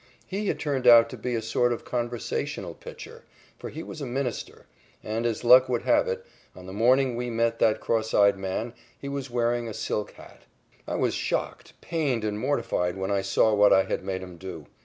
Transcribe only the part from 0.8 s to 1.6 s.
out to be